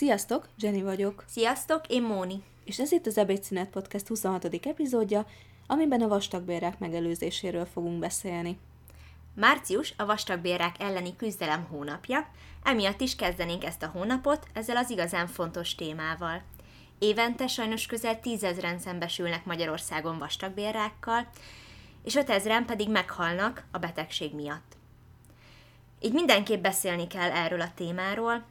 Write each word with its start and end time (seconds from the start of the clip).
Sziasztok, 0.00 0.48
Jenny 0.58 0.82
vagyok. 0.82 1.24
Sziasztok, 1.26 1.86
én 1.86 2.02
Móni. 2.02 2.42
És 2.64 2.78
ez 2.78 2.92
itt 2.92 3.06
az 3.06 3.18
Ebédszünet 3.18 3.70
Podcast 3.70 4.08
26. 4.08 4.44
epizódja, 4.44 5.26
amiben 5.66 6.00
a 6.00 6.08
vastagbérák 6.08 6.78
megelőzéséről 6.78 7.64
fogunk 7.64 7.98
beszélni. 7.98 8.58
Március 9.34 9.94
a 9.96 10.06
vastagbérák 10.06 10.76
elleni 10.78 11.16
küzdelem 11.16 11.66
hónapja, 11.70 12.30
emiatt 12.62 13.00
is 13.00 13.16
kezdenénk 13.16 13.64
ezt 13.64 13.82
a 13.82 13.90
hónapot 13.92 14.46
ezzel 14.54 14.76
az 14.76 14.90
igazán 14.90 15.26
fontos 15.26 15.74
témával. 15.74 16.42
Évente 16.98 17.46
sajnos 17.46 17.86
közel 17.86 18.20
tízezren 18.20 18.78
szembesülnek 18.78 19.44
Magyarországon 19.44 20.18
vastagbérrákkal, 20.18 21.28
és 22.04 22.14
ötezren 22.14 22.66
pedig 22.66 22.88
meghalnak 22.88 23.64
a 23.70 23.78
betegség 23.78 24.34
miatt. 24.34 24.76
Így 26.00 26.12
mindenképp 26.12 26.62
beszélni 26.62 27.06
kell 27.06 27.30
erről 27.30 27.60
a 27.60 27.74
témáról, 27.74 28.44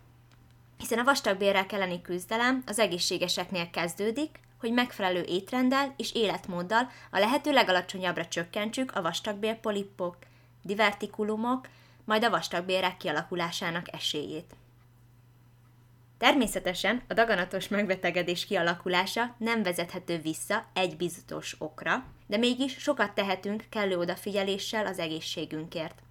hiszen 0.80 1.00
a 1.00 1.04
vastagbérrel 1.04 1.66
elleni 1.70 2.02
küzdelem 2.02 2.64
az 2.66 2.80
egészségeseknél 2.80 3.70
kezdődik, 3.70 4.40
hogy 4.60 4.72
megfelelő 4.72 5.22
étrenddel 5.22 5.94
és 5.98 6.14
életmóddal 6.14 6.90
a 7.12 7.20
lehető 7.20 7.52
legalacsonyabbra 7.52 8.28
csökkentsük 8.28 8.96
a 8.96 9.02
vastagbélpolipok, 9.02 10.18
divertikulumok, 10.62 11.68
majd 12.06 12.24
a 12.24 12.30
vastagbérek 12.30 12.98
kialakulásának 12.98 13.94
esélyét. 13.94 14.56
Természetesen 16.18 17.02
a 17.08 17.14
daganatos 17.14 17.68
megbetegedés 17.68 18.46
kialakulása 18.46 19.36
nem 19.38 19.64
vezethető 19.64 20.18
vissza 20.18 20.66
egy 20.74 20.98
biztos 20.98 21.56
okra, 21.58 22.06
de 22.28 22.38
mégis 22.38 22.78
sokat 22.78 23.12
tehetünk 23.12 23.64
kellő 23.70 23.98
odafigyeléssel 23.98 24.86
az 24.86 25.00
egészségünkért. 25.00 26.02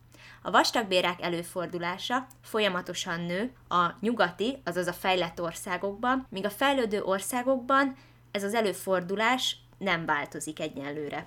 A 0.42 0.50
vastagbérák 0.50 1.22
előfordulása 1.22 2.26
folyamatosan 2.42 3.20
nő 3.20 3.52
a 3.68 3.90
nyugati, 4.00 4.60
azaz 4.64 4.86
a 4.86 4.92
fejlett 4.92 5.40
országokban, 5.40 6.26
míg 6.30 6.44
a 6.44 6.50
fejlődő 6.50 7.02
országokban 7.02 7.96
ez 8.30 8.42
az 8.42 8.54
előfordulás 8.54 9.56
nem 9.78 10.04
változik 10.06 10.60
egyenlőre. 10.60 11.26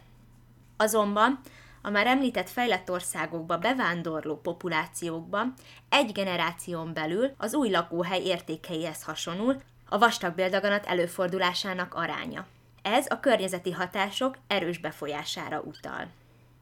Azonban 0.77 1.39
a 1.81 1.89
már 1.89 2.07
említett 2.07 2.49
fejlett 2.49 2.91
országokba 2.91 3.57
bevándorló 3.57 4.35
populációkban 4.35 5.53
egy 5.89 6.11
generáción 6.11 6.93
belül 6.93 7.33
az 7.37 7.53
új 7.53 7.69
lakóhely 7.69 8.21
értékeihez 8.23 9.03
hasonul 9.03 9.61
a 9.89 9.97
vastagbéldaganat 9.97 10.85
előfordulásának 10.85 11.93
aránya. 11.93 12.45
Ez 12.81 13.05
a 13.09 13.19
környezeti 13.19 13.71
hatások 13.71 14.37
erős 14.47 14.77
befolyására 14.77 15.59
utal. 15.59 16.07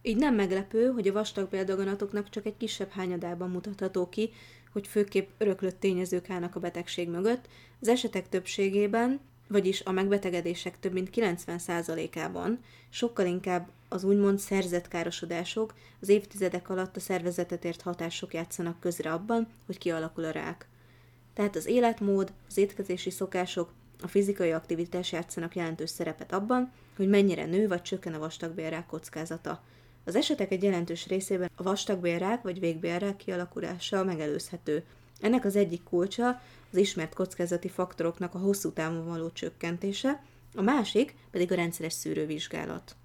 Így 0.10 0.18
nem 0.18 0.36
meglepő, 0.36 0.92
hogy 0.92 1.08
a 1.08 1.14
vastagbéldaganatoknak 1.14 2.30
csak 2.30 2.46
egy 2.46 2.58
kisebb 2.58 2.90
hányadában 2.90 3.50
mutatható 3.50 4.10
ki, 4.10 4.32
hogy 4.72 4.88
főképp 4.88 5.30
öröklött 5.38 5.80
tényezők 5.80 6.30
állnak 6.30 6.56
a 6.56 6.60
betegség 6.60 7.10
mögött, 7.10 7.48
az 7.82 7.88
esetek 7.88 8.30
többségében, 8.30 9.20
vagyis 9.48 9.82
a 9.82 9.92
megbetegedések 9.92 10.80
több 10.80 10.94
mint 10.94 11.10
90%-ában 11.16 12.60
sokkal 12.90 13.26
inkább 13.26 13.70
az 13.90 14.04
úgymond 14.04 14.40
szerzett 14.40 14.88
károsodások 14.88 15.74
az 16.02 16.10
évtizedek 16.10 16.70
alatt 16.70 16.96
a 16.96 17.00
szervezetet 17.00 17.66
ért 17.66 17.82
hatások 17.82 18.34
játszanak 18.34 18.80
közre 18.80 19.12
abban, 19.12 19.48
hogy 19.66 19.78
kialakul 19.78 20.26
a 20.26 20.32
rák. 20.32 20.68
Tehát 21.34 21.56
az 21.56 21.66
életmód, 21.66 22.32
az 22.48 22.58
étkezési 22.58 23.10
szokások, 23.10 23.72
a 24.02 24.08
fizikai 24.08 24.52
aktivitás 24.52 25.12
játszanak 25.12 25.56
jelentős 25.56 25.90
szerepet 25.90 26.34
abban, 26.34 26.72
hogy 26.96 27.10
mennyire 27.10 27.46
nő 27.46 27.68
vagy 27.68 27.82
csökken 27.82 28.14
a 28.14 28.20
vastagbélrák 28.20 28.86
kockázata. 28.86 29.62
Az 30.06 30.16
esetek 30.16 30.52
egy 30.52 30.64
jelentős 30.64 31.08
részében 31.08 31.50
a 31.56 31.64
vastagbélrák 31.64 32.42
vagy 32.42 32.60
végbélrák 32.60 33.16
kialakulása 33.16 34.04
megelőzhető. 34.04 34.84
Ennek 35.20 35.46
az 35.46 35.56
egyik 35.56 35.84
kulcsa 35.84 36.42
az 36.72 36.78
ismert 36.78 37.14
kockázati 37.14 37.70
faktoroknak 37.70 38.34
a 38.34 38.40
hosszú 38.40 38.72
távon 38.72 39.08
való 39.08 39.30
csökkentése, 39.32 40.24
a 40.56 40.62
másik 40.62 41.16
pedig 41.32 41.52
a 41.52 41.56
rendszeres 41.56 41.94
szűrővizsgálat. 41.94 42.96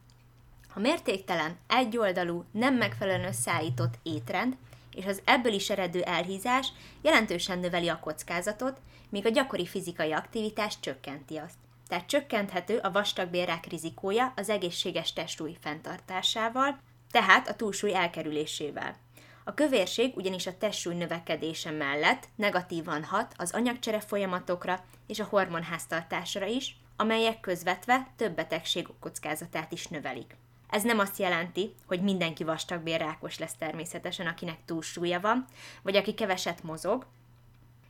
A 0.75 0.81
mértéktelen, 0.81 1.56
egyoldalú, 1.67 2.45
nem 2.51 2.74
megfelelően 2.74 3.29
összeállított 3.29 3.95
étrend 4.02 4.57
és 4.95 5.07
az 5.07 5.23
ebből 5.24 5.52
is 5.52 5.70
eredő 5.70 6.02
elhízás 6.02 6.73
jelentősen 7.02 7.58
növeli 7.58 7.89
a 7.89 7.98
kockázatot, 7.98 8.80
míg 9.08 9.27
a 9.27 9.30
gyakori 9.30 9.67
fizikai 9.67 10.13
aktivitás 10.13 10.80
csökkenti 10.80 11.36
azt. 11.36 11.55
Tehát 11.89 12.07
csökkenthető 12.07 12.79
a 12.79 12.91
vastagbérrák 12.91 13.67
rizikója 13.67 14.33
az 14.36 14.48
egészséges 14.48 15.13
testsúly 15.13 15.57
fenntartásával, 15.61 16.79
tehát 17.14 17.48
a 17.48 17.55
túlsúly 17.55 17.95
elkerülésével. 17.95 18.97
A 19.45 19.55
kövérség 19.55 20.17
ugyanis 20.17 20.47
a 20.47 20.58
testsúly 20.58 20.95
növekedése 20.95 21.70
mellett 21.70 22.29
negatívan 22.36 23.05
hat 23.05 23.35
az 23.36 23.52
anyagcsere 23.52 24.01
folyamatokra 24.01 24.85
és 25.07 25.20
a 25.20 25.27
hormonháztartásra 25.30 26.47
is, 26.47 26.77
amelyek 26.97 27.41
közvetve 27.41 28.07
több 28.17 28.35
betegség 28.35 28.89
kockázatát 29.01 29.73
is 29.73 29.86
növelik. 29.86 30.36
Ez 30.70 30.83
nem 30.83 30.98
azt 30.98 31.19
jelenti, 31.19 31.74
hogy 31.86 32.03
mindenki 32.03 32.45
vastagbélrákos 32.45 33.39
lesz 33.39 33.57
természetesen, 33.58 34.27
akinek 34.27 34.58
túlsúlya 34.64 35.20
van, 35.20 35.45
vagy 35.83 35.97
aki 35.97 36.14
keveset 36.14 36.63
mozog, 36.63 37.07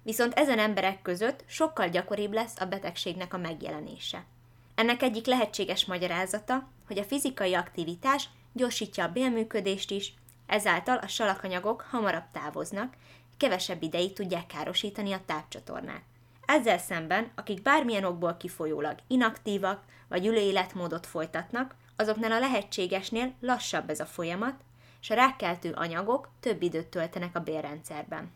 viszont 0.03 0.34
ezen 0.34 0.59
emberek 0.59 1.03
között 1.03 1.45
sokkal 1.47 1.89
gyakoribb 1.89 2.33
lesz 2.33 2.61
a 2.61 2.65
betegségnek 2.65 3.34
a 3.34 3.39
megjelenése. 3.39 4.25
Ennek 4.75 5.03
egyik 5.03 5.27
lehetséges 5.27 5.84
magyarázata, 5.84 6.69
hogy 6.87 6.99
a 6.99 7.05
fizikai 7.05 7.55
aktivitás 7.55 8.29
gyorsítja 8.54 9.04
a 9.04 9.12
bélműködést 9.12 9.91
is, 9.91 10.15
ezáltal 10.47 10.97
a 10.97 11.06
salakanyagok 11.06 11.87
hamarabb 11.91 12.31
távoznak, 12.32 12.94
kevesebb 13.37 13.82
ideig 13.82 14.12
tudják 14.12 14.47
károsítani 14.47 15.12
a 15.12 15.20
tápcsatornát. 15.26 16.03
Ezzel 16.47 16.78
szemben, 16.78 17.31
akik 17.34 17.62
bármilyen 17.62 18.04
okból 18.04 18.37
kifolyólag 18.37 18.98
inaktívak 19.06 19.82
vagy 20.09 20.26
ülő 20.26 20.41
életmódot 20.41 21.06
folytatnak, 21.06 21.75
azoknál 21.97 22.32
a 22.32 22.38
lehetségesnél 22.38 23.32
lassabb 23.41 23.91
ez 23.91 24.00
a 24.00 24.06
folyamat, 24.06 24.54
és 25.00 25.10
a 25.10 25.15
rákkeltő 25.15 25.72
anyagok 25.72 26.28
több 26.41 26.62
időt 26.62 26.86
töltenek 26.86 27.36
a 27.36 27.41
bélrendszerben. 27.41 28.32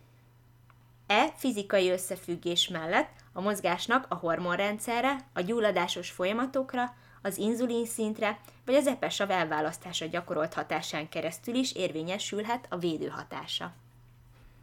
E 1.07 1.33
fizikai 1.37 1.91
összefüggés 1.91 2.69
mellett 2.69 3.11
a 3.33 3.41
mozgásnak 3.41 4.07
a 4.09 4.15
hormonrendszerre, 4.15 5.17
a 5.33 5.41
gyulladásos 5.41 6.11
folyamatokra, 6.11 6.95
az 7.23 7.39
inzulin 7.39 7.87
szintre 7.87 8.39
vagy 8.65 8.75
az 8.75 8.87
epesav 8.87 9.31
elválasztása 9.31 10.07
gyakorolt 10.07 10.55
hatásán 10.55 11.09
keresztül 11.09 11.55
is 11.55 11.73
érvényesülhet 11.73 12.67
a 12.69 12.79
védő 12.79 13.07
hatása. 13.07 13.75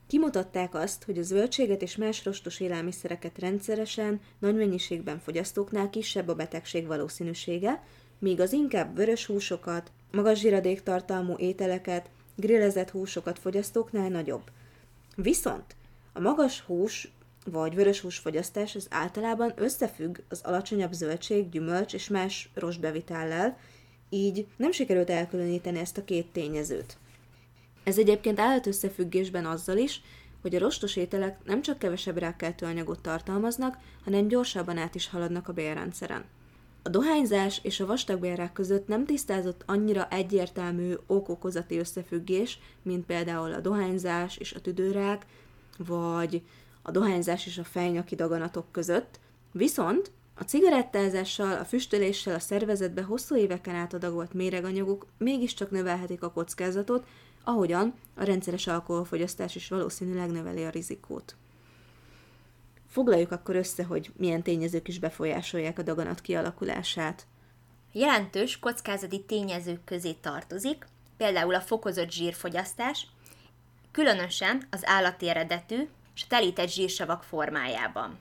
Kimutatták 0.08 0.74
azt, 0.74 1.04
hogy 1.04 1.18
a 1.18 1.24
zöldséget 1.24 1.82
és 1.82 1.96
más 1.96 2.26
rostos 2.26 2.60
élelmiszereket 2.60 3.40
rendszeresen, 3.40 4.22
nagy 4.40 4.56
mennyiségben 4.56 5.20
fogyasztóknál 5.20 5.90
kisebb 5.90 6.28
a 6.28 6.36
betegség 6.36 6.88
valószínűsége, 6.88 7.84
míg 8.20 8.40
az 8.40 8.54
inkább 8.54 8.96
vörös 8.96 9.26
húsokat, 9.26 9.92
magas 10.12 10.40
zsiradéktartalmú 10.40 11.36
ételeket, 11.38 12.10
grillezett 12.36 12.90
húsokat 12.90 13.40
fogyasztóknál 13.40 14.10
nagyobb. 14.10 14.44
Viszont 15.16 15.76
a 16.14 16.20
magas 16.20 16.60
hús 16.60 17.12
vagy 17.52 17.76
vörös 17.76 18.00
húsfogyasztás 18.00 18.76
az 18.76 18.88
általában 18.90 19.54
összefügg 19.56 20.18
az 20.30 20.42
alacsonyabb 20.44 20.92
zöldség, 20.92 21.50
gyümölcs 21.50 21.94
és 21.94 22.08
más 22.08 22.50
rostbevitellel, 22.54 23.58
így 24.10 24.48
nem 24.58 24.72
sikerült 24.72 25.10
elkülöníteni 25.10 25.80
ezt 25.80 25.98
a 25.98 26.04
két 26.04 26.28
tényezőt. 26.28 26.98
Ez 27.84 27.98
egyébként 27.98 28.40
állt 28.40 28.68
összefüggésben 28.68 29.46
azzal 29.46 29.78
is, 29.78 30.02
hogy 30.42 30.56
a 30.56 30.60
rostos 30.60 30.96
ételek 30.96 31.38
nem 31.46 31.62
csak 31.62 31.80
kevesebb 31.80 32.18
rákkeltő 32.18 32.66
anyagot 32.66 33.02
tartalmaznak, 33.02 33.78
hanem 34.04 34.28
gyorsabban 34.28 34.78
át 34.78 34.96
is 34.96 35.10
haladnak 35.10 35.48
a 35.48 35.54
bélrendszeren. 35.54 36.24
A 36.84 36.90
dohányzás 36.90 37.60
és 37.64 37.80
a 37.80 37.86
vastagbélrák 37.86 38.54
között 38.54 38.88
nem 38.88 39.06
tisztázott 39.06 39.64
annyira 39.66 40.08
egyértelmű 40.10 40.94
okokozati 41.08 41.78
összefüggés, 41.78 42.60
mint 42.82 43.06
például 43.06 43.54
a 43.54 43.60
dohányzás 43.60 44.38
és 44.38 44.54
a 44.54 44.62
tüdőrák, 44.62 45.26
vagy 45.78 46.42
a 46.88 46.92
dohányzás 46.92 47.46
és 47.46 47.58
a 47.58 47.64
fejnyaki 47.64 48.16
daganatok 48.16 48.72
között, 48.72 49.20
viszont 49.52 50.12
a 50.36 50.44
cigarettázással, 50.44 51.58
a 51.58 51.66
füstöléssel 51.66 52.36
a 52.36 52.40
szervezetbe 52.40 53.02
hosszú 53.02 53.36
éveken 53.36 53.76
át 53.76 53.94
adagolt 53.94 54.34
méreganyagok 54.34 55.06
mégiscsak 55.18 55.72
növelhetik 55.72 56.24
a 56.24 56.32
kockázatot, 56.32 57.08
ahogyan 57.44 57.94
a 58.16 58.24
rendszeres 58.24 58.68
alkoholfogyasztás 58.68 59.56
is 59.56 59.68
valószínűleg 59.68 60.32
növeli 60.32 60.64
a 60.64 60.70
rizikót. 60.70 61.36
Foglaljuk 62.90 63.32
akkor 63.32 63.56
össze, 63.56 63.84
hogy 63.84 64.12
milyen 64.18 64.44
tényezők 64.44 64.88
is 64.88 65.00
befolyásolják 65.00 65.80
a 65.80 65.84
daganat 65.84 66.22
kialakulását. 66.22 67.28
Jelentős 67.92 68.60
kockázati 68.60 69.24
tényezők 69.24 69.84
közé 69.84 70.12
tartozik, 70.12 70.86
például 71.18 71.56
a 71.56 71.62
fokozott 71.62 72.12
zsírfogyasztás, 72.12 73.08
különösen 73.92 74.68
az 74.72 74.82
állati 74.86 75.30
eredetű 75.30 75.88
és 76.16 76.28
telített 76.28 76.70
zsírsavak 76.70 77.24
formájában. 77.24 78.20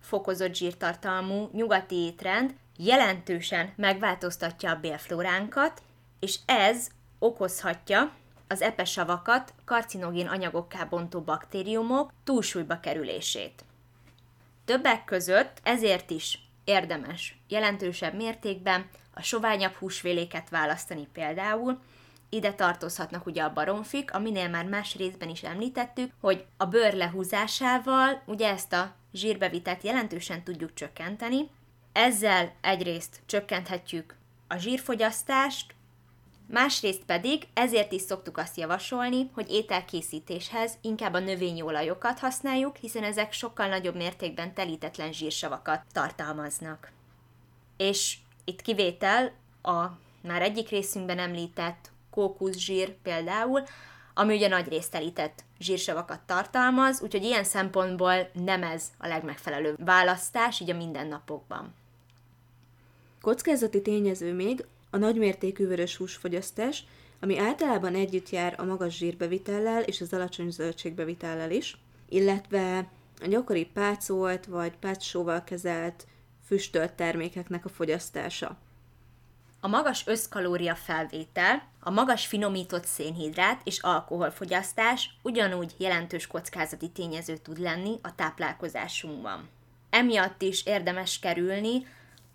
Fokozott 0.00 0.54
zsírtartalmú 0.54 1.48
nyugati 1.52 1.94
étrend 1.94 2.54
jelentősen 2.76 3.72
megváltoztatja 3.76 4.70
a 4.70 4.80
bélflóránkat, 4.80 5.82
és 6.20 6.38
ez 6.46 6.88
okozhatja 7.18 8.12
az 8.48 8.62
epesavakat 8.62 9.54
karcinogén 9.64 10.26
anyagokká 10.26 10.84
bontó 10.84 11.20
baktériumok 11.20 12.12
túlsúlyba 12.24 12.80
kerülését. 12.80 13.64
Többek 14.64 15.04
között 15.04 15.60
ezért 15.62 16.10
is 16.10 16.38
érdemes 16.64 17.38
jelentősebb 17.48 18.14
mértékben 18.14 18.88
a 19.14 19.22
soványabb 19.22 19.72
húsvéléket 19.72 20.48
választani 20.48 21.08
például, 21.12 21.80
ide 22.28 22.52
tartozhatnak 22.52 23.26
ugye 23.26 23.42
a 23.42 23.52
baromfik, 23.52 24.14
aminél 24.14 24.48
már 24.48 24.64
más 24.64 24.96
részben 24.96 25.28
is 25.28 25.42
említettük, 25.42 26.12
hogy 26.20 26.44
a 26.56 26.64
bőr 26.64 26.94
lehúzásával 26.94 28.22
ugye 28.26 28.48
ezt 28.48 28.72
a 28.72 28.94
zsírbevitelt 29.12 29.82
jelentősen 29.82 30.42
tudjuk 30.42 30.74
csökkenteni. 30.74 31.50
Ezzel 31.92 32.52
egyrészt 32.60 33.20
csökkenthetjük 33.26 34.14
a 34.48 34.56
zsírfogyasztást, 34.56 35.74
másrészt 36.48 37.04
pedig 37.04 37.46
ezért 37.54 37.92
is 37.92 38.02
szoktuk 38.02 38.38
azt 38.38 38.56
javasolni, 38.56 39.30
hogy 39.34 39.50
ételkészítéshez 39.50 40.78
inkább 40.80 41.14
a 41.14 41.18
növényi 41.18 41.62
olajokat 41.62 42.18
használjuk, 42.18 42.76
hiszen 42.76 43.04
ezek 43.04 43.32
sokkal 43.32 43.68
nagyobb 43.68 43.96
mértékben 43.96 44.54
telítetlen 44.54 45.12
zsírsavakat 45.12 45.84
tartalmaznak. 45.92 46.92
És 47.76 48.16
itt 48.44 48.62
kivétel 48.62 49.32
a 49.62 49.84
már 50.22 50.42
egyik 50.42 50.68
részünkben 50.68 51.18
említett 51.18 51.90
kókuszsír 52.16 52.94
például, 53.02 53.62
ami 54.14 54.34
ugye 54.34 54.48
nagy 54.48 54.68
részt 54.68 54.90
telített 54.90 55.44
zsírsavakat 55.58 56.20
tartalmaz, 56.20 57.02
úgyhogy 57.02 57.24
ilyen 57.24 57.44
szempontból 57.44 58.30
nem 58.32 58.62
ez 58.62 58.84
a 58.98 59.06
legmegfelelőbb 59.06 59.84
választás, 59.84 60.60
így 60.60 60.70
a 60.70 60.76
mindennapokban. 60.76 61.74
Kockázati 63.20 63.82
tényező 63.82 64.32
még 64.32 64.64
a 64.90 64.96
nagymértékű 64.96 65.66
vörös 65.66 65.96
húsfogyasztás, 65.96 66.84
ami 67.20 67.38
általában 67.38 67.94
együtt 67.94 68.30
jár 68.30 68.54
a 68.58 68.64
magas 68.64 68.96
zsírbevitellel 68.96 69.82
és 69.82 70.00
az 70.00 70.12
alacsony 70.12 70.50
zöldségbevitellel 70.50 71.50
is, 71.50 71.78
illetve 72.08 72.90
a 73.20 73.26
gyakori 73.26 73.64
pácolt 73.64 74.46
vagy 74.46 74.76
pácsóval 74.76 75.44
kezelt 75.44 76.06
füstölt 76.46 76.92
termékeknek 76.92 77.64
a 77.64 77.68
fogyasztása. 77.68 78.56
A 79.66 79.68
magas 79.68 80.06
összkalória 80.06 80.74
felvétel, 80.74 81.62
a 81.80 81.90
magas 81.90 82.26
finomított 82.26 82.84
szénhidrát 82.84 83.60
és 83.64 83.78
alkoholfogyasztás 83.78 85.10
ugyanúgy 85.22 85.74
jelentős 85.78 86.26
kockázati 86.26 86.90
tényező 86.90 87.36
tud 87.36 87.58
lenni 87.58 87.98
a 88.02 88.14
táplálkozásunkban. 88.14 89.48
Emiatt 89.90 90.42
is 90.42 90.66
érdemes 90.66 91.18
kerülni 91.18 91.86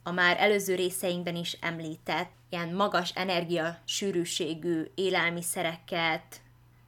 a 0.04 0.12
már 0.12 0.40
előző 0.40 0.76
részeinkben 0.76 1.36
is 1.36 1.58
említett 1.62 2.32
ilyen 2.50 2.74
magas 2.74 3.12
energia 3.16 3.80
sűrűségű 3.86 4.92
élelmiszereket, 4.96 6.42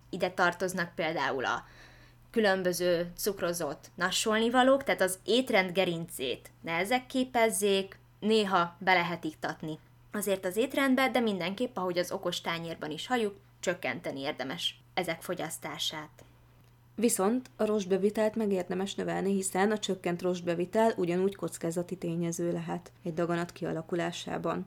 ide 0.09 0.29
tartoznak 0.29 0.95
például 0.95 1.45
a 1.45 1.65
különböző 2.31 3.11
cukrozott 3.17 3.89
nassolnivalók, 3.95 4.83
tehát 4.83 5.01
az 5.01 5.19
étrend 5.25 5.71
gerincét 5.71 6.51
ne 6.61 6.71
ezek 6.71 7.05
képezzék, 7.05 7.99
néha 8.19 8.75
be 8.79 8.93
lehet 8.93 9.23
iktatni 9.23 9.79
azért 10.13 10.45
az 10.45 10.55
étrendbe, 10.55 11.09
de 11.09 11.19
mindenképp, 11.19 11.77
ahogy 11.77 11.97
az 11.97 12.11
okos 12.11 12.41
tányérban 12.41 12.91
is 12.91 13.07
halljuk, 13.07 13.35
csökkenteni 13.59 14.19
érdemes 14.19 14.79
ezek 14.93 15.21
fogyasztását. 15.21 16.23
Viszont 16.95 17.49
a 17.55 17.65
rostbevitelt 17.65 18.35
meg 18.35 18.51
érdemes 18.51 18.95
növelni, 18.95 19.33
hiszen 19.33 19.71
a 19.71 19.79
csökkent 19.79 20.21
rostbevitel 20.21 20.93
ugyanúgy 20.97 21.35
kockázati 21.35 21.97
tényező 21.97 22.51
lehet 22.51 22.91
egy 23.03 23.13
daganat 23.13 23.51
kialakulásában. 23.51 24.65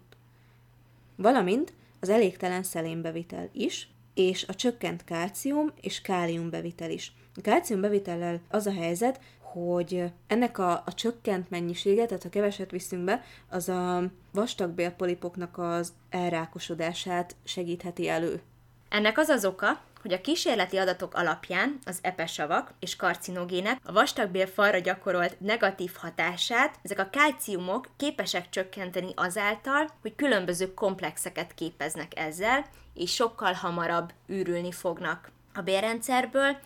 Valamint 1.17 1.73
az 2.01 2.09
elégtelen 2.09 2.63
szelénbevitel 2.63 3.49
is, 3.53 3.89
és 4.15 4.45
a 4.49 4.55
csökkent 4.55 5.05
kálcium 5.05 5.73
és 5.81 6.01
káliumbevitel 6.01 6.91
is. 6.91 7.13
A 7.35 7.41
kálciumbevitellel 7.41 8.41
az 8.49 8.67
a 8.67 8.73
helyzet, 8.73 9.21
hogy 9.65 10.05
ennek 10.27 10.59
a, 10.59 10.71
a 10.71 10.95
csökkent 10.95 11.51
mennyisége, 11.51 12.07
tehát 12.07 12.23
ha 12.23 12.29
keveset 12.29 12.71
viszünk 12.71 13.05
be, 13.05 13.25
az 13.49 13.69
a 13.69 14.03
vastagbélpolipoknak 14.33 15.59
az 15.59 15.93
elrákosodását 16.11 17.37
segítheti 17.45 18.09
elő. 18.09 18.41
Ennek 18.89 19.19
az 19.19 19.29
az 19.29 19.45
oka, 19.45 19.81
hogy 20.03 20.13
a 20.13 20.21
kísérleti 20.21 20.77
adatok 20.77 21.15
alapján 21.15 21.79
az 21.85 21.99
epesavak 22.03 22.73
és 22.79 22.97
karcinogének 22.97 23.81
a 23.85 23.93
vastagbél 23.93 24.47
falra 24.47 24.79
gyakorolt 24.79 25.41
negatív 25.41 25.93
hatását 25.97 26.79
ezek 26.83 26.99
a 26.99 27.11
kálciumok 27.11 27.89
képesek 27.97 28.49
csökkenteni 28.49 29.13
azáltal, 29.15 29.91
hogy 30.01 30.15
különböző 30.15 30.75
komplexeket 30.75 31.55
képeznek 31.55 32.19
ezzel, 32.19 32.65
és 32.95 33.15
sokkal 33.15 33.53
hamarabb 33.53 34.13
űrülni 34.31 34.73
fognak 34.73 35.31
a 35.55 35.61
bérrendszerből, 35.61 36.57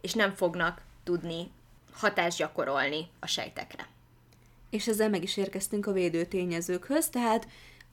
és 0.00 0.12
nem 0.12 0.34
fognak 0.34 0.82
tudni 1.04 1.50
hatást 1.96 2.38
gyakorolni 2.38 3.08
a 3.20 3.26
sejtekre. 3.26 3.88
És 4.70 4.86
ezzel 4.86 5.08
meg 5.08 5.22
is 5.22 5.36
érkeztünk 5.36 5.86
a 5.86 5.92
védő 5.92 6.24
tényezőkhöz, 6.24 7.08
tehát 7.08 7.48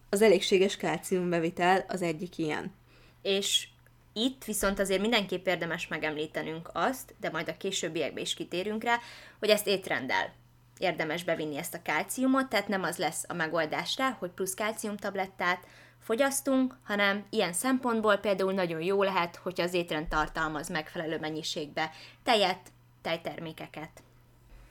az 0.10 0.22
elégséges 0.22 0.78
kálciumbevitel 0.78 1.86
az 1.88 2.02
egyik 2.02 2.38
ilyen. 2.38 2.74
És 3.22 3.68
itt 4.14 4.44
viszont 4.44 4.80
azért 4.80 5.02
mindenképp 5.02 5.48
érdemes 5.48 5.88
megemlítenünk 5.88 6.70
azt, 6.74 7.16
de 7.20 7.30
majd 7.30 7.48
a 7.48 7.58
későbbiekben 7.58 8.24
is 8.24 8.34
kitérünk 8.34 8.84
rá, 8.84 9.00
hogy 9.40 9.50
ezt 9.50 9.68
étrenddel 9.68 10.34
érdemes 10.78 11.24
bevinni 11.24 11.58
ezt 11.58 11.74
a 11.74 11.82
kálciumot, 11.82 12.50
tehát 12.50 12.68
nem 12.68 12.84
az 12.84 12.98
lesz 12.98 13.26
a 13.28 13.34
megoldás 13.34 13.98
rá, 13.98 14.16
hogy 14.20 14.30
plusz 14.30 14.54
kálciumtablettát 14.54 15.66
fogyasztunk, 16.00 16.78
hanem 16.84 17.26
ilyen 17.30 17.54
szempontból 17.54 18.18
például 18.18 18.54
nagyon 18.54 18.82
jó 18.82 19.04
lehet, 19.04 19.36
hogyha 19.36 19.64
az 19.64 19.74
étrend 19.74 20.08
tartalmaz 20.08 20.70
megfelelő 20.70 21.20
mennyiségbe 21.20 21.92
tejet, 22.24 22.72
tejtermékeket. 23.04 23.90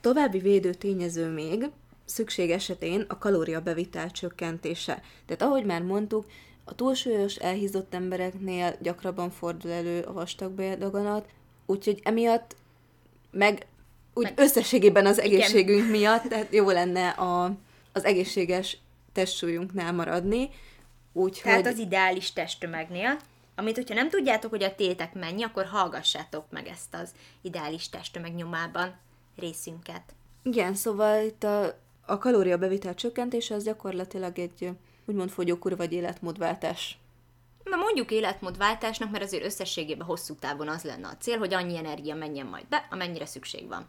További 0.01 0.39
védő 0.39 0.73
tényező 0.73 1.27
még, 1.27 1.69
szükség 2.05 2.51
esetén 2.51 3.05
a 3.07 3.17
kalóriabevitel 3.17 4.11
csökkentése. 4.11 5.01
Tehát 5.25 5.41
ahogy 5.41 5.65
már 5.65 5.81
mondtuk, 5.81 6.25
a 6.63 6.75
túlsúlyos, 6.75 7.35
elhízott 7.35 7.93
embereknél 7.93 8.75
gyakrabban 8.79 9.29
fordul 9.29 9.71
elő 9.71 10.01
a 10.01 10.13
vastagbéldaganat, 10.13 11.25
úgyhogy 11.65 11.99
emiatt 12.03 12.55
meg 13.31 13.65
úgy 14.13 14.23
meg, 14.23 14.33
összességében 14.39 15.05
az 15.05 15.19
egészségünk 15.19 15.79
igen. 15.79 15.91
miatt, 15.91 16.23
tehát 16.23 16.53
jó 16.53 16.69
lenne 16.69 17.09
a, 17.09 17.57
az 17.91 18.05
egészséges 18.05 18.77
testsúlyunknál 19.11 19.93
maradni. 19.93 20.49
Úgyhogy... 21.13 21.51
Tehát 21.51 21.67
az 21.67 21.77
ideális 21.77 22.33
testtömegnél, 22.33 23.19
amit, 23.55 23.75
hogyha 23.75 23.93
nem 23.93 24.09
tudjátok, 24.09 24.49
hogy 24.49 24.63
a 24.63 24.75
tétek 24.75 25.13
mennyi, 25.13 25.43
akkor 25.43 25.65
hallgassátok 25.65 26.45
meg 26.49 26.67
ezt 26.67 26.93
az 26.93 27.11
ideális 27.41 27.89
testtömeg 27.89 28.35
nyomában 28.35 28.95
részünket. 29.35 30.03
Igen, 30.43 30.75
szóval 30.75 31.23
itt 31.23 31.43
a, 31.43 31.79
a 32.05 32.17
kalóriabevitel 32.17 32.95
csökkentése 32.95 33.55
az 33.55 33.63
gyakorlatilag 33.63 34.39
egy 34.39 34.69
úgymond 35.05 35.29
fogyókúra 35.29 35.75
vagy 35.75 35.93
életmódváltás. 35.93 36.97
Na 37.63 37.75
mondjuk 37.75 38.11
életmódváltásnak, 38.11 39.11
mert 39.11 39.23
azért 39.23 39.45
összességében 39.45 40.07
hosszú 40.07 40.35
távon 40.35 40.67
az 40.67 40.83
lenne 40.83 41.07
a 41.07 41.17
cél, 41.17 41.37
hogy 41.37 41.53
annyi 41.53 41.77
energia 41.77 42.15
menjen 42.15 42.45
majd 42.45 42.65
be, 42.69 42.87
amennyire 42.89 43.25
szükség 43.25 43.67
van. 43.67 43.87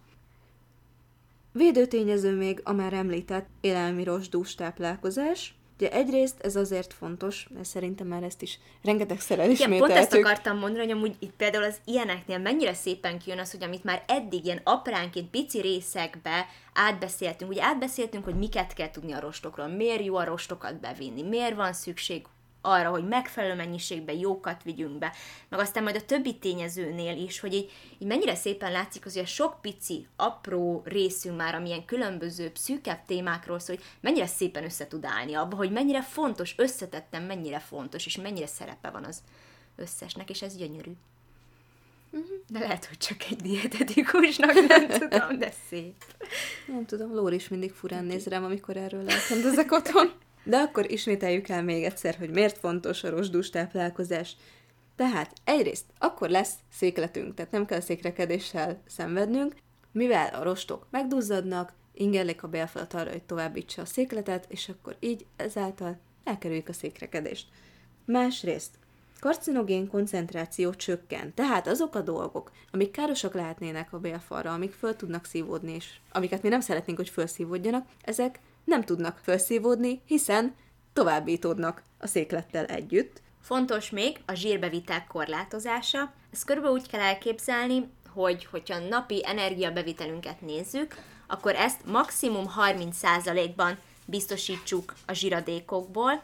Védőtényező 1.53 2.37
még 2.37 2.61
a 2.65 2.73
már 2.73 2.93
említett 2.93 3.49
élelmi 3.61 4.05
rosdús 4.05 4.55
táplálkozás, 4.55 5.55
Ugye 5.79 5.91
egyrészt 5.91 6.41
ez 6.41 6.57
azért 6.57 6.93
fontos, 6.93 7.49
mert 7.55 7.65
szerintem 7.65 8.07
már 8.07 8.23
ezt 8.23 8.43
is 8.43 8.59
rengetegszer 8.83 9.39
elismételtük. 9.39 9.87
Igen, 9.87 9.89
pont 9.89 10.13
ezt 10.13 10.15
akartam 10.15 10.59
mondani, 10.59 10.85
hogy 10.85 10.93
amúgy 10.93 11.17
itt 11.19 11.33
például 11.37 11.65
az 11.65 11.77
ilyeneknél 11.85 12.39
mennyire 12.39 12.75
szépen 12.75 13.19
kijön 13.19 13.39
az, 13.39 13.51
hogy 13.51 13.63
amit 13.63 13.85
már 13.85 14.05
eddig 14.07 14.45
ilyen 14.45 14.61
apránként, 14.65 15.31
pici 15.31 15.61
részekbe 15.61 16.47
átbeszéltünk, 16.75 17.51
ugye 17.51 17.63
átbeszéltünk, 17.63 18.25
hogy 18.25 18.35
miket 18.35 18.73
kell 18.73 18.91
tudni 18.91 19.13
a 19.13 19.21
rostokról, 19.21 19.67
miért 19.67 20.05
jó 20.05 20.17
a 20.17 20.25
rostokat 20.25 20.81
bevinni, 20.81 21.23
miért 21.23 21.57
van 21.57 21.73
szükség 21.73 22.27
arra, 22.65 22.91
hogy 22.91 23.09
megfelelő 23.09 23.55
mennyiségben 23.55 24.17
jókat 24.17 24.63
vigyünk 24.63 24.99
be, 24.99 25.13
meg 25.49 25.61
aztán 25.61 25.83
majd 25.83 25.97
a 25.97 26.05
többi 26.05 26.39
tényezőnél 26.39 27.17
is, 27.17 27.41
hogy 27.41 27.55
így, 27.55 27.71
így 27.99 28.07
mennyire 28.07 28.35
szépen 28.35 28.73
látszik, 28.73 29.03
hogy 29.03 29.19
a 29.19 29.27
sok 29.27 29.61
pici, 29.61 30.07
apró 30.17 30.83
részünk 30.85 31.37
már, 31.37 31.55
amilyen 31.55 31.85
különböző 31.85 32.51
szűkebb 32.55 33.05
témákról 33.07 33.59
szól, 33.59 33.77
hogy 33.77 33.85
mennyire 34.01 34.27
szépen 34.27 34.65
össze 34.65 34.87
tud 34.87 35.05
állni 35.05 35.35
abba, 35.35 35.57
hogy 35.57 35.71
mennyire 35.71 36.03
fontos, 36.03 36.55
összetettem, 36.57 37.23
mennyire 37.23 37.59
fontos, 37.59 38.07
és 38.07 38.17
mennyire 38.17 38.47
szerepe 38.47 38.91
van 38.91 39.05
az 39.05 39.23
összesnek, 39.77 40.31
és 40.31 40.43
ez 40.43 40.57
gyönyörű. 40.57 40.93
Mhm. 42.11 42.23
De 42.49 42.59
lehet, 42.59 42.85
hogy 42.85 42.99
csak 42.99 43.25
egy 43.31 43.37
dietetikusnak, 43.37 44.67
nem 44.67 44.89
tudom, 44.89 45.39
de 45.39 45.53
szép. 45.69 45.95
Nem 46.67 46.87
tudom, 46.87 47.15
Lóri 47.15 47.35
is 47.35 47.49
mindig 47.49 47.73
furán 47.73 48.05
néz 48.05 48.27
rám, 48.27 48.45
amikor 48.45 48.77
erről 48.77 49.11
elkendezek 49.11 49.73
otthon. 49.73 50.13
De 50.45 50.57
akkor 50.57 50.91
ismételjük 50.91 51.49
el 51.49 51.63
még 51.63 51.85
egyszer, 51.85 52.17
hogy 52.17 52.31
miért 52.31 52.59
fontos 52.59 53.05
a 53.05 53.11
rosdús 53.11 53.51
táplálkozás. 53.51 54.37
Tehát 54.97 55.33
egyrészt 55.45 55.85
akkor 55.99 56.29
lesz 56.29 56.55
székletünk, 56.73 57.35
tehát 57.35 57.51
nem 57.51 57.67
kell 57.67 57.81
székrekedéssel 57.81 58.83
szenvednünk, 58.87 59.55
mivel 59.93 60.35
a 60.35 60.43
rostok 60.43 60.87
megduzzadnak, 60.91 61.73
ingerlik 61.95 62.43
a 62.43 62.49
bélfalat 62.49 62.95
arra, 62.95 63.11
hogy 63.11 63.23
továbbítsa 63.23 63.83
a 63.83 63.85
székletet, 63.87 64.47
és 64.49 64.69
akkor 64.69 64.97
így 65.01 65.27
ezáltal 65.37 65.99
elkerüljük 66.25 66.69
a 66.69 66.73
székrekedést. 66.73 67.47
Másrészt, 68.05 68.79
karcinogén 69.21 69.89
koncentráció 69.89 70.75
csökken. 70.75 71.35
Tehát 71.35 71.67
azok 71.67 71.95
a 71.95 72.01
dolgok, 72.01 72.53
amik 72.71 72.91
károsak 72.91 73.35
lehetnének 73.35 73.93
a 73.93 73.99
bélfalra, 73.99 74.53
amik 74.53 74.73
föl 74.73 74.97
tudnak 74.97 75.25
szívódni, 75.25 75.73
és 75.73 75.87
amiket 76.13 76.43
mi 76.43 76.49
nem 76.49 76.61
szeretnénk, 76.61 76.99
hogy 76.99 77.09
felszívódjanak, 77.09 77.87
ezek 78.03 78.41
nem 78.65 78.85
tudnak 78.85 79.21
felszívódni, 79.23 80.03
hiszen 80.07 80.55
továbbítódnak 80.93 81.83
a 81.99 82.07
széklettel 82.07 82.65
együtt. 82.65 83.23
Fontos 83.41 83.91
még 83.91 84.21
a 84.27 84.35
zsírbevitel 84.35 85.07
korlátozása. 85.07 86.13
Ezt 86.33 86.45
körülbelül 86.45 86.77
úgy 86.77 86.89
kell 86.89 87.01
elképzelni, 87.01 87.89
hogy 88.09 88.45
hogyha 88.45 88.79
napi 88.79 89.23
energiabevitelünket 89.27 90.41
nézzük, 90.41 90.95
akkor 91.27 91.55
ezt 91.55 91.87
maximum 91.87 92.45
30%-ban 92.59 93.79
biztosítsuk 94.05 94.95
a 95.07 95.13
zsiradékokból, 95.13 96.23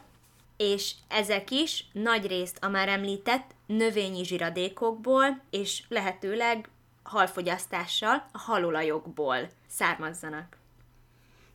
és 0.57 0.93
ezek 1.07 1.51
is 1.51 1.85
nagy 1.93 2.27
részt 2.27 2.57
a 2.61 2.67
már 2.67 2.87
említett 2.87 3.55
növényi 3.65 4.23
zsiradékokból, 4.23 5.41
és 5.49 5.83
lehetőleg 5.87 6.69
halfogyasztással, 7.03 8.29
a 8.31 8.37
halolajokból 8.37 9.49
származzanak. 9.67 10.60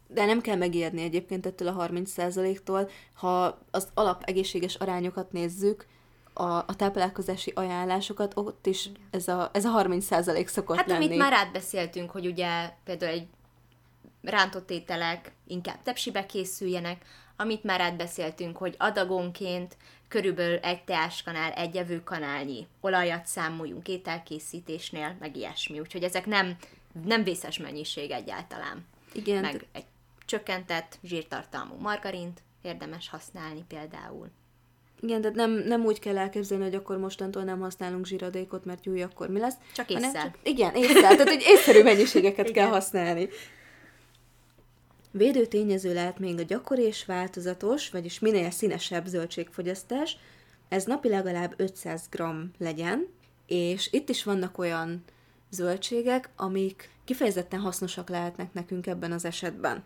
De 0.08 0.24
nem 0.24 0.40
kell 0.40 0.56
megijedni 0.56 1.02
egyébként 1.02 1.46
ettől 1.46 1.68
a 1.68 1.86
30%-tól, 1.88 2.90
ha 3.14 3.58
az 3.70 3.88
alap 3.94 4.22
egészséges 4.24 4.74
arányokat 4.74 5.32
nézzük, 5.32 5.86
a, 6.38 6.56
a 6.56 6.76
táplálkozási 6.76 7.52
ajánlásokat, 7.54 8.32
ott 8.36 8.66
is 8.66 8.88
ez 9.10 9.28
a, 9.28 9.50
ez 9.52 9.64
a 9.64 9.82
30% 9.82 10.46
szokott 10.46 10.76
hát, 10.76 10.86
lenni. 10.86 11.04
amit 11.04 11.18
már 11.18 11.32
átbeszéltünk, 11.32 12.10
hogy 12.10 12.26
ugye 12.26 12.70
például 12.84 13.12
egy 13.12 13.26
rántott 14.22 14.70
ételek 14.70 15.32
inkább 15.46 15.82
tepsibe 15.82 16.26
készüljenek, 16.26 17.04
amit 17.36 17.64
már 17.64 17.80
átbeszéltünk, 17.80 18.56
hogy 18.56 18.74
adagonként 18.78 19.76
körülbelül 20.08 20.56
egy 20.56 20.84
teáskanál, 20.84 21.52
egy 21.52 21.76
evőkanálnyi 21.76 22.66
olajat 22.80 23.26
számoljunk 23.26 23.88
ételkészítésnél, 23.88 25.16
meg 25.20 25.36
ilyesmi. 25.36 25.80
Úgyhogy 25.80 26.02
ezek 26.02 26.26
nem, 26.26 26.56
nem 27.04 27.24
vészes 27.24 27.58
mennyiség 27.58 28.10
egyáltalán. 28.10 28.86
Igen. 29.12 29.40
Meg 29.40 29.66
egy 29.72 29.84
csökkentett 30.26 30.98
zsírtartalmú 31.02 31.74
margarint 31.74 32.42
érdemes 32.62 33.08
használni 33.08 33.64
például. 33.68 34.30
Igen, 35.00 35.20
tehát 35.20 35.36
nem, 35.36 35.50
nem 35.50 35.84
úgy 35.84 35.98
kell 35.98 36.18
elképzelni, 36.18 36.64
hogy 36.64 36.74
akkor 36.74 36.98
mostantól 36.98 37.42
nem 37.42 37.60
használunk 37.60 38.06
zsíradékot, 38.06 38.64
mert 38.64 38.84
jó, 38.84 39.02
akkor 39.02 39.28
mi 39.28 39.38
lesz. 39.38 39.54
Csak 39.74 39.90
észre. 39.90 40.22
Csak, 40.22 40.38
igen, 40.42 40.74
észre. 40.74 41.00
tehát, 41.00 41.28
hogy 41.28 41.42
észszerű 41.46 41.82
mennyiségeket 41.82 42.50
kell 42.50 42.68
használni. 42.68 43.28
Védő 45.10 45.46
tényező 45.46 45.94
lehet 45.94 46.18
még 46.18 46.38
a 46.38 46.42
gyakori 46.42 46.82
és 46.82 47.04
változatos, 47.04 47.90
vagyis 47.90 48.18
minél 48.18 48.50
színesebb 48.50 49.06
zöldségfogyasztás. 49.06 50.16
Ez 50.68 50.84
napi 50.84 51.08
legalább 51.08 51.54
500 51.56 52.08
g 52.10 52.22
legyen, 52.58 53.08
és 53.46 53.92
itt 53.92 54.08
is 54.08 54.24
vannak 54.24 54.58
olyan 54.58 55.04
zöldségek, 55.50 56.28
amik 56.36 56.90
kifejezetten 57.04 57.60
hasznosak 57.60 58.08
lehetnek 58.08 58.52
nekünk 58.52 58.86
ebben 58.86 59.12
az 59.12 59.24
esetben. 59.24 59.84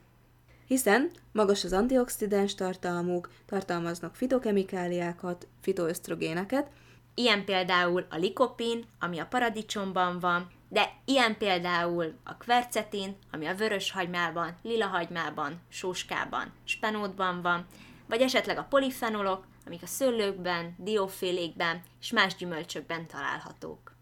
Hiszen 0.70 1.10
magas 1.32 1.64
az 1.64 1.72
antioxidáns 1.72 2.54
tartalmuk, 2.54 3.30
tartalmaznak 3.46 4.14
fitokemikáliákat, 4.14 5.46
fitoösztrogéneket, 5.60 6.70
Ilyen 7.14 7.44
például 7.44 8.06
a 8.10 8.16
likopin, 8.16 8.84
ami 9.00 9.18
a 9.18 9.26
paradicsomban 9.26 10.18
van, 10.18 10.50
de 10.68 10.92
ilyen 11.04 11.38
például 11.38 12.14
a 12.24 12.36
kvercetin, 12.36 13.16
ami 13.30 13.46
a 13.46 13.54
vörös 13.54 13.90
hagymában, 13.90 14.56
lila 14.62 14.86
hagymában, 14.86 15.60
sóskában, 15.68 16.52
spenótban 16.64 17.42
van, 17.42 17.66
vagy 18.08 18.20
esetleg 18.20 18.58
a 18.58 18.66
polifenolok, 18.68 19.46
amik 19.66 19.82
a 19.82 19.86
szőlőkben, 19.86 20.74
diófélékben 20.78 21.82
és 22.00 22.12
más 22.12 22.34
gyümölcsökben 22.34 23.06
találhatók. 23.06 23.94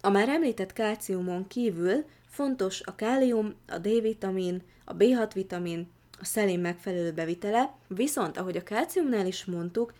A 0.00 0.10
már 0.10 0.28
említett 0.28 0.72
kálciumon 0.72 1.46
kívül 1.46 2.04
fontos 2.32 2.80
a 2.84 2.94
kálium, 2.94 3.54
a 3.68 3.78
D-vitamin, 3.78 4.62
a 4.84 4.96
B6 4.96 5.30
vitamin, 5.34 5.90
a 6.20 6.24
szelén 6.24 6.60
megfelelő 6.60 7.12
bevitele, 7.12 7.74
viszont 7.88 8.38
ahogy 8.38 8.56
a 8.56 8.62
kálciumnál 8.62 9.26
is 9.26 9.44
mondtuk, 9.44 9.92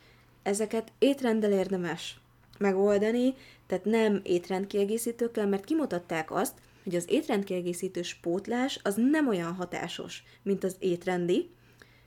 ezeket 0.42 0.92
étrendel 0.98 1.52
érdemes 1.52 2.20
megoldani, 2.58 3.34
tehát 3.66 3.84
nem 3.84 4.20
étrendkiegészítőkkel, 4.22 5.46
mert 5.46 5.64
kimutatták 5.64 6.30
azt, 6.30 6.54
hogy 6.84 6.94
az 6.94 7.04
étrendkiegészítős 7.08 8.14
pótlás 8.14 8.80
az 8.82 8.94
nem 9.10 9.28
olyan 9.28 9.54
hatásos, 9.54 10.22
mint 10.42 10.64
az 10.64 10.76
étrendi, 10.78 11.50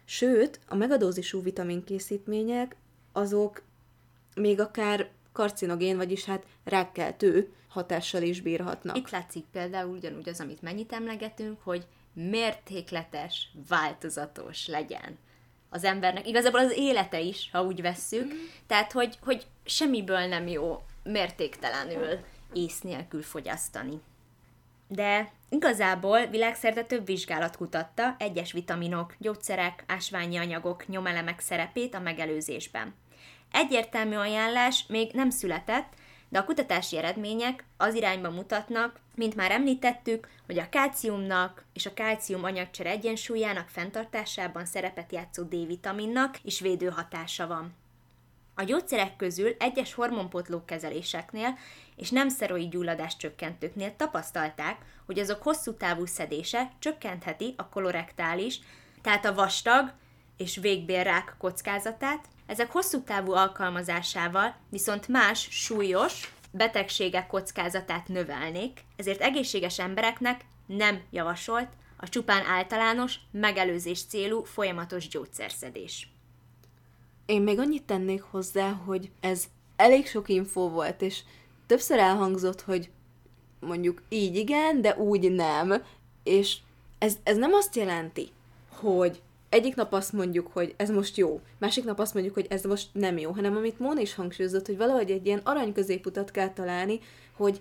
sőt, 0.05 0.60
a 0.67 0.75
megadózisú 0.75 1.41
vitaminkészítmények 1.41 2.75
azok 3.12 3.63
még 4.36 4.60
akár 4.60 5.10
karcinogén, 5.32 5.98
vagyis 5.98 6.25
hát 6.25 6.46
rákkeltő 6.63 7.50
hatással 7.75 8.22
is 8.22 8.41
bírhatnak. 8.41 8.98
Itt 8.98 9.10
látszik 9.10 9.44
például 9.51 9.96
ugyanúgy 9.96 10.29
az, 10.29 10.39
amit 10.39 10.62
mennyit 10.62 10.94
emlegetünk, 10.94 11.60
hogy 11.63 11.86
mértékletes, 12.13 13.50
változatos 13.67 14.67
legyen 14.67 15.17
az 15.70 15.84
embernek. 15.84 16.27
Igazából 16.27 16.60
az 16.60 16.74
élete 16.77 17.20
is, 17.20 17.50
ha 17.51 17.63
úgy 17.63 17.82
vesszük. 17.82 18.34
Mm. 18.34 18.38
Tehát, 18.67 18.91
hogy, 18.91 19.17
hogy 19.22 19.46
semmiből 19.65 20.25
nem 20.25 20.48
jó 20.48 20.84
mértéktelenül 21.03 22.20
ész 22.53 22.82
nélkül 22.82 23.22
fogyasztani. 23.22 24.01
De 24.88 25.32
igazából 25.50 26.25
világszerte 26.25 26.84
több 26.84 27.05
vizsgálat 27.05 27.58
kutatta 27.58 28.15
egyes 28.20 28.51
vitaminok, 28.51 29.15
gyógyszerek, 29.20 29.84
ásványi 29.88 30.38
anyagok, 30.38 30.88
nyomelemek 30.88 31.39
szerepét 31.39 31.96
a 31.96 32.00
megelőzésben. 32.00 32.94
Egyértelmű 33.51 34.15
ajánlás 34.15 34.86
még 34.88 35.12
nem 35.13 35.29
született, 35.29 35.94
de 36.36 36.42
a 36.42 36.46
kutatási 36.46 36.98
eredmények 36.98 37.63
az 37.77 37.94
irányba 37.94 38.30
mutatnak, 38.30 39.00
mint 39.15 39.36
már 39.36 39.51
említettük, 39.51 40.27
hogy 40.46 40.58
a 40.58 40.70
kálciumnak 40.70 41.65
és 41.74 41.86
a 41.86 41.94
kálcium 41.94 42.44
anyagcsere 42.44 42.89
egyensúlyának 42.89 43.68
fenntartásában 43.70 44.65
szerepet 44.65 45.12
játszó 45.12 45.44
D-vitaminnak 45.44 46.38
is 46.44 46.60
védő 46.60 46.89
hatása 46.89 47.48
van. 47.48 47.75
A 48.56 48.63
gyógyszerek 48.63 49.15
közül 49.15 49.56
egyes 49.60 49.94
hormonpotló 49.94 50.65
kezeléseknél 50.65 51.58
és 51.96 52.10
nem 52.10 52.30
szeroid 52.30 52.70
gyulladás 52.70 53.18
csökkentőknél 53.18 53.96
tapasztalták, 53.96 54.77
hogy 55.06 55.20
azok 55.20 55.44
hosszú 55.44 55.74
távú 55.74 56.06
szedése 56.06 56.72
csökkentheti 56.80 57.54
a 57.58 57.70
kolorektális, 57.70 58.60
tehát 59.01 59.25
a 59.25 59.34
vastag 59.34 59.94
és 60.38 60.56
végbélrák 60.58 61.36
kockázatát, 61.38 62.25
ezek 62.46 62.72
hosszú 62.72 63.02
távú 63.02 63.32
alkalmazásával 63.32 64.56
viszont 64.70 65.08
más, 65.08 65.48
súlyos 65.52 66.34
betegségek 66.52 67.28
kockázatát 67.28 68.08
növelnék, 68.08 68.84
ezért 68.96 69.22
egészséges 69.22 69.80
embereknek 69.80 70.46
nem 70.66 71.02
javasolt 71.12 71.70
a 71.98 72.10
csupán 72.10 72.46
általános, 72.46 73.16
megelőzés 73.32 74.04
célú 74.04 74.44
folyamatos 74.44 75.08
gyógyszerszedés. 75.08 76.10
Én 77.25 77.42
még 77.42 77.60
annyit 77.60 77.84
tennék 77.84 78.22
hozzá, 78.22 78.72
hogy 78.72 79.10
ez 79.20 79.44
elég 79.75 80.08
sok 80.08 80.30
info 80.30 80.70
volt, 80.70 81.02
és 81.02 81.20
többször 81.68 82.00
elhangzott, 82.00 82.62
hogy 82.62 82.90
mondjuk 83.60 84.02
így 84.10 84.36
igen, 84.36 84.82
de 84.82 84.96
úgy 84.96 85.32
nem, 85.32 85.84
és 86.24 86.58
ez, 86.98 87.18
ez 87.24 87.38
nem 87.38 87.54
azt 87.54 87.75
jelenti, 87.75 88.32
hogy 88.70 89.22
egyik 89.56 89.76
nap 89.76 89.94
azt 89.94 90.14
mondjuk, 90.14 90.48
hogy 90.54 90.74
ez 90.78 90.90
most 90.90 91.18
jó, 91.18 91.42
másik 91.58 91.84
nap 91.84 92.00
azt 92.00 92.14
mondjuk, 92.14 92.34
hogy 92.36 92.46
ez 92.50 92.64
most 92.64 92.88
nem 92.92 93.18
jó, 93.18 93.32
hanem 93.32 93.56
amit 93.56 93.80
Móna 93.80 94.02
is 94.02 94.14
hangsúlyozott, 94.14 94.66
hogy 94.66 94.78
valahogy 94.78 95.12
egy 95.12 95.26
ilyen 95.26 95.42
arany 95.44 95.74
középutat 95.74 96.32
kell 96.32 96.50
találni, 96.50 97.00
hogy 97.36 97.60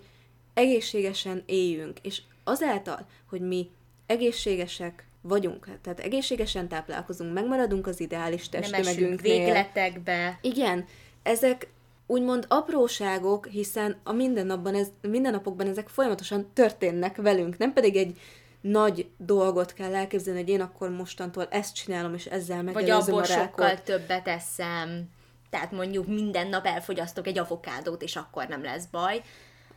egészségesen 0.53 1.43
éljünk, 1.45 1.99
és 2.01 2.21
azáltal, 2.43 3.07
hogy 3.29 3.41
mi 3.41 3.69
egészségesek 4.05 5.07
vagyunk, 5.21 5.67
tehát 5.81 5.99
egészségesen 5.99 6.67
táplálkozunk, 6.67 7.33
megmaradunk 7.33 7.87
az 7.87 7.99
ideális 7.99 8.49
testtömegünknél. 8.49 9.37
végletekbe. 9.37 10.39
Igen, 10.41 10.85
ezek 11.23 11.67
úgymond 12.07 12.45
apróságok, 12.47 13.47
hiszen 13.47 13.95
a 14.03 14.11
mindennapban 14.11 14.75
ez, 14.75 14.87
mindennapokban 15.01 15.67
ezek 15.67 15.87
folyamatosan 15.87 16.49
történnek 16.53 17.15
velünk, 17.15 17.57
nem 17.57 17.73
pedig 17.73 17.95
egy 17.95 18.17
nagy 18.71 19.09
dolgot 19.17 19.73
kell 19.73 19.95
elképzelni, 19.95 20.39
hogy 20.39 20.49
én 20.49 20.61
akkor 20.61 20.89
mostantól 20.89 21.47
ezt 21.49 21.75
csinálom, 21.75 22.13
és 22.13 22.25
ezzel 22.25 22.63
megelőzöm 22.63 22.95
Vagy 22.97 23.07
abból 23.07 23.21
a 23.21 23.25
rákot. 23.25 23.45
sokkal 23.45 23.81
többet 23.81 24.27
eszem. 24.27 25.09
Tehát 25.49 25.71
mondjuk 25.71 26.07
minden 26.07 26.47
nap 26.47 26.65
elfogyasztok 26.65 27.27
egy 27.27 27.37
avokádót, 27.37 28.01
és 28.01 28.15
akkor 28.15 28.47
nem 28.47 28.63
lesz 28.63 28.85
baj. 28.85 29.23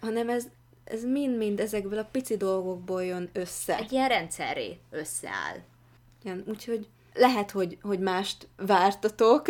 Hanem 0.00 0.28
ez, 0.28 0.44
ez 0.84 1.04
mind-mind 1.04 1.60
ezekből 1.60 1.98
a 1.98 2.08
pici 2.12 2.36
dolgokból 2.36 3.04
jön 3.04 3.30
össze. 3.32 3.76
Egy 3.76 3.92
ilyen 3.92 4.08
rendszerré 4.08 4.78
összeáll. 4.90 5.56
Igen, 6.22 6.44
úgyhogy 6.46 6.86
lehet, 7.14 7.50
hogy, 7.50 7.78
hogy 7.82 8.00
mást 8.00 8.48
vártatok. 8.56 9.46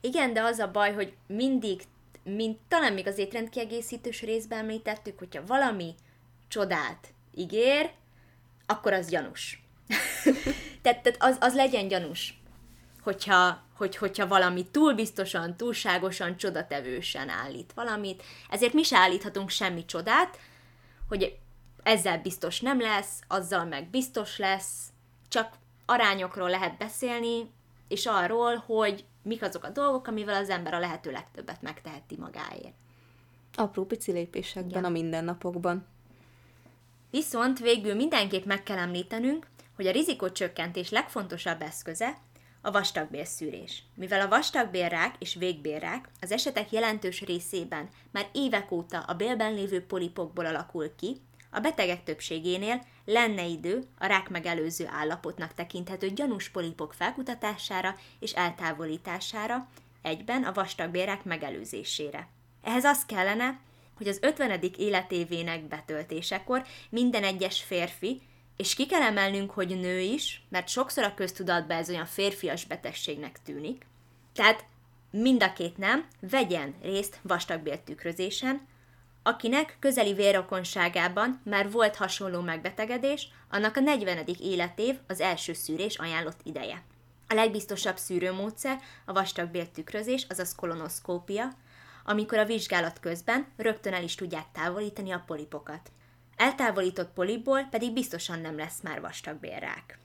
Igen, 0.00 0.32
de 0.32 0.42
az 0.42 0.58
a 0.58 0.70
baj, 0.70 0.92
hogy 0.92 1.12
mindig, 1.26 1.82
mint 2.22 2.58
talán 2.68 2.92
még 2.92 3.06
az 3.06 3.18
étrendkiegészítős 3.18 4.22
részben 4.22 4.58
említettük, 4.58 5.18
hogyha 5.18 5.46
valami 5.46 5.94
csodát 6.48 7.08
ígér, 7.34 7.90
akkor 8.68 8.92
az 8.92 9.08
gyanús. 9.08 9.62
tehát 10.82 11.02
tehát 11.02 11.16
az, 11.18 11.36
az 11.40 11.54
legyen 11.54 11.88
gyanús. 11.88 12.40
hogyha, 13.02 13.62
hogy, 13.76 13.96
hogyha 13.96 14.26
valami 14.26 14.66
túl 14.70 14.94
biztosan, 14.94 15.56
túlságosan, 15.56 16.36
csodatevősen 16.36 17.28
állít 17.28 17.72
valamit. 17.74 18.22
Ezért 18.50 18.72
mi 18.72 18.82
se 18.82 18.96
állíthatunk 18.96 19.50
semmi 19.50 19.84
csodát, 19.84 20.38
hogy 21.08 21.38
ezzel 21.82 22.18
biztos 22.18 22.60
nem 22.60 22.80
lesz, 22.80 23.20
azzal 23.28 23.64
meg 23.64 23.90
biztos 23.90 24.38
lesz, 24.38 24.88
csak 25.28 25.54
arányokról 25.86 26.50
lehet 26.50 26.78
beszélni, 26.78 27.50
és 27.88 28.06
arról, 28.06 28.56
hogy 28.56 29.04
mik 29.22 29.42
azok 29.42 29.64
a 29.64 29.70
dolgok, 29.70 30.06
amivel 30.06 30.42
az 30.42 30.48
ember 30.48 30.74
a 30.74 30.78
lehető 30.78 31.10
legtöbbet 31.10 31.62
megteheti 31.62 32.16
magáért. 32.18 32.74
Apró 33.54 33.84
pici 33.84 34.12
lépésekben, 34.12 34.82
ja. 34.82 34.88
a 34.88 34.90
mindennapokban. 34.90 35.86
Viszont 37.10 37.58
végül 37.58 37.94
mindenképp 37.94 38.44
meg 38.44 38.62
kell 38.62 38.78
említenünk, 38.78 39.46
hogy 39.76 39.86
a 39.86 39.92
rizikócsökkentés 39.92 40.90
legfontosabb 40.90 41.62
eszköze 41.62 42.18
a 42.62 42.70
vastagbélszűrés. 42.70 43.82
Mivel 43.94 44.20
a 44.20 44.28
vastagbélrák 44.28 45.14
és 45.18 45.34
végbélrák 45.34 46.08
az 46.20 46.32
esetek 46.32 46.72
jelentős 46.72 47.20
részében 47.20 47.88
már 48.12 48.28
évek 48.32 48.70
óta 48.70 48.98
a 48.98 49.14
bélben 49.14 49.54
lévő 49.54 49.86
polipokból 49.86 50.46
alakul 50.46 50.94
ki, 50.94 51.16
a 51.50 51.60
betegek 51.60 52.04
többségénél 52.04 52.84
lenne 53.04 53.44
idő 53.44 53.84
a 53.98 54.06
rák 54.06 54.28
megelőző 54.28 54.86
állapotnak 54.90 55.54
tekinthető 55.54 56.10
gyanús 56.10 56.48
polipok 56.48 56.92
felkutatására 56.92 57.96
és 58.20 58.32
eltávolítására, 58.32 59.68
egyben 60.02 60.44
a 60.44 60.52
vastagbélrák 60.52 61.24
megelőzésére. 61.24 62.28
Ehhez 62.62 62.84
az 62.84 63.04
kellene, 63.06 63.60
hogy 63.98 64.08
az 64.08 64.18
50. 64.22 64.60
életévének 64.76 65.68
betöltésekor 65.68 66.64
minden 66.90 67.24
egyes 67.24 67.62
férfi, 67.62 68.20
és 68.56 68.74
ki 68.74 68.86
kell 68.86 69.02
emelnünk, 69.02 69.50
hogy 69.50 69.80
nő 69.80 70.00
is, 70.00 70.42
mert 70.48 70.68
sokszor 70.68 71.04
a 71.04 71.14
köztudatban 71.14 71.76
ez 71.76 71.88
olyan 71.88 72.06
férfias 72.06 72.64
betegségnek 72.64 73.38
tűnik, 73.44 73.86
tehát 74.34 74.64
mind 75.10 75.42
a 75.42 75.52
két 75.52 75.76
nem 75.76 76.06
vegyen 76.20 76.74
részt 76.82 77.18
vastagbéltükrözésen, 77.22 78.66
akinek 79.22 79.76
közeli 79.78 80.12
vérrokonságában 80.12 81.40
már 81.44 81.70
volt 81.70 81.96
hasonló 81.96 82.40
megbetegedés, 82.40 83.28
annak 83.50 83.76
a 83.76 83.80
40. 83.80 84.24
életév 84.40 84.98
az 85.06 85.20
első 85.20 85.52
szűrés 85.52 85.96
ajánlott 85.96 86.40
ideje. 86.42 86.82
A 87.28 87.34
legbiztosabb 87.34 87.96
szűrőmódszer 87.96 88.80
a 89.04 89.12
vastagbéltükrözés, 89.12 90.26
azaz 90.28 90.54
kolonoszkópia, 90.54 91.52
amikor 92.08 92.38
a 92.38 92.44
vizsgálat 92.44 93.00
közben 93.00 93.46
rögtön 93.56 93.92
el 93.92 94.02
is 94.02 94.14
tudják 94.14 94.46
távolítani 94.52 95.10
a 95.10 95.22
polipokat. 95.26 95.92
Eltávolított 96.36 97.12
polipból 97.12 97.62
pedig 97.70 97.92
biztosan 97.92 98.40
nem 98.40 98.56
lesz 98.56 98.80
már 98.82 99.00
vastagbélrák. 99.00 99.98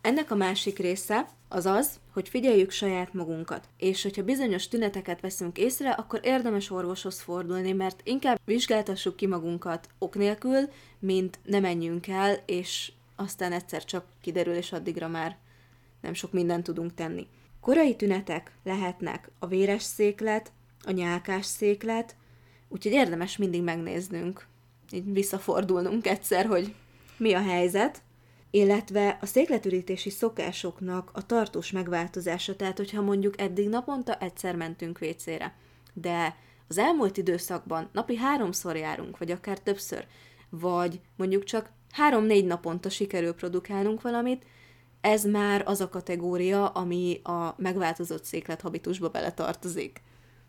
Ennek 0.00 0.30
a 0.30 0.34
másik 0.34 0.78
része 0.78 1.28
az 1.48 1.66
az, 1.66 2.00
hogy 2.12 2.28
figyeljük 2.28 2.70
saját 2.70 3.12
magunkat, 3.12 3.68
és 3.76 4.02
hogyha 4.02 4.22
bizonyos 4.22 4.68
tüneteket 4.68 5.20
veszünk 5.20 5.58
észre, 5.58 5.90
akkor 5.90 6.20
érdemes 6.22 6.70
orvoshoz 6.70 7.20
fordulni, 7.20 7.72
mert 7.72 8.00
inkább 8.04 8.40
vizsgáltassuk 8.44 9.16
ki 9.16 9.26
magunkat 9.26 9.88
ok 9.98 10.14
nélkül, 10.14 10.68
mint 10.98 11.38
ne 11.44 11.60
menjünk 11.60 12.08
el, 12.08 12.36
és 12.46 12.92
aztán 13.14 13.52
egyszer 13.52 13.84
csak 13.84 14.04
kiderül, 14.20 14.54
és 14.54 14.72
addigra 14.72 15.08
már 15.08 15.36
nem 16.00 16.14
sok 16.14 16.32
mindent 16.32 16.64
tudunk 16.64 16.94
tenni. 16.94 17.26
Korai 17.60 17.96
tünetek 17.96 18.52
lehetnek 18.64 19.30
a 19.38 19.46
véres 19.46 19.82
széklet, 19.82 20.52
a 20.86 20.90
nyálkás 20.90 21.46
széklet, 21.46 22.16
úgyhogy 22.68 22.92
érdemes 22.92 23.36
mindig 23.36 23.62
megnéznünk, 23.62 24.46
így 24.90 25.12
visszafordulnunk 25.12 26.06
egyszer, 26.06 26.46
hogy 26.46 26.74
mi 27.16 27.32
a 27.32 27.42
helyzet, 27.42 28.02
illetve 28.50 29.18
a 29.20 29.26
székletürítési 29.26 30.10
szokásoknak 30.10 31.10
a 31.12 31.26
tartós 31.26 31.70
megváltozása, 31.70 32.56
tehát 32.56 32.76
hogyha 32.76 33.02
mondjuk 33.02 33.40
eddig 33.40 33.68
naponta 33.68 34.18
egyszer 34.18 34.56
mentünk 34.56 34.98
vécére, 34.98 35.54
de 35.92 36.36
az 36.68 36.78
elmúlt 36.78 37.16
időszakban 37.16 37.88
napi 37.92 38.16
háromszor 38.16 38.76
járunk, 38.76 39.18
vagy 39.18 39.30
akár 39.30 39.58
többször, 39.58 40.06
vagy 40.48 41.00
mondjuk 41.16 41.44
csak 41.44 41.70
három-négy 41.90 42.46
naponta 42.46 42.88
sikerül 42.88 43.34
produkálnunk 43.34 44.02
valamit, 44.02 44.44
ez 45.00 45.24
már 45.24 45.62
az 45.66 45.80
a 45.80 45.88
kategória, 45.88 46.68
ami 46.68 47.20
a 47.22 47.54
megváltozott 47.56 48.24
széklethabitusba 48.24 49.08
beletartozik. 49.08 50.02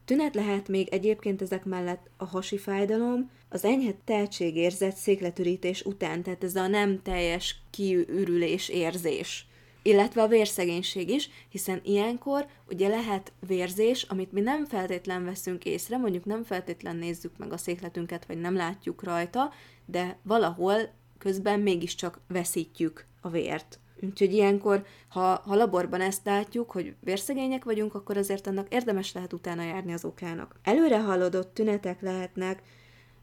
Tünet 0.07 0.35
lehet 0.35 0.67
még 0.67 0.87
egyébként 0.87 1.41
ezek 1.41 1.65
mellett 1.65 2.09
a 2.17 2.25
hasi 2.25 2.57
fájdalom, 2.57 3.29
az 3.49 3.65
enyhe 3.65 3.93
tehetségérzet 4.05 4.95
székletürítés 4.95 5.81
után, 5.81 6.23
tehát 6.23 6.43
ez 6.43 6.55
a 6.55 6.67
nem 6.67 7.01
teljes 7.01 7.55
kiürülés 7.69 8.69
érzés 8.69 9.47
illetve 9.81 10.21
a 10.21 10.27
vérszegénység 10.27 11.09
is, 11.09 11.29
hiszen 11.49 11.81
ilyenkor 11.83 12.45
ugye 12.69 12.87
lehet 12.87 13.31
vérzés, 13.47 14.03
amit 14.03 14.31
mi 14.31 14.41
nem 14.41 14.65
feltétlen 14.65 15.25
veszünk 15.25 15.65
észre, 15.65 15.97
mondjuk 15.97 16.25
nem 16.25 16.43
feltétlen 16.43 16.95
nézzük 16.95 17.37
meg 17.37 17.51
a 17.51 17.57
székletünket, 17.57 18.25
vagy 18.25 18.39
nem 18.39 18.55
látjuk 18.55 19.03
rajta, 19.03 19.53
de 19.85 20.17
valahol 20.23 20.77
közben 21.17 21.59
mégiscsak 21.59 22.19
veszítjük 22.27 23.05
a 23.21 23.29
vért. 23.29 23.79
Úgyhogy 24.01 24.33
ilyenkor, 24.33 24.85
ha, 25.07 25.41
ha 25.45 25.55
laborban 25.55 26.01
ezt 26.01 26.25
látjuk, 26.25 26.71
hogy 26.71 26.95
vérszegények 26.99 27.63
vagyunk, 27.63 27.95
akkor 27.95 28.17
azért 28.17 28.47
annak 28.47 28.73
érdemes 28.73 29.13
lehet 29.13 29.33
utána 29.33 29.63
járni 29.63 29.93
az 29.93 30.05
okának. 30.05 30.55
Előre 30.63 31.01
haladott 31.01 31.53
tünetek 31.53 32.01
lehetnek 32.01 32.61